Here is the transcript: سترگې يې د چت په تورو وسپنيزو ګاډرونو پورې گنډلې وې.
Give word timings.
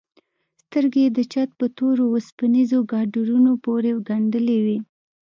سترگې 0.61 1.01
يې 1.05 1.09
د 1.17 1.19
چت 1.31 1.49
په 1.59 1.65
تورو 1.77 2.03
وسپنيزو 2.15 2.79
ګاډرونو 2.91 3.53
پورې 3.65 3.91
گنډلې 4.07 4.57
وې. 4.65 4.77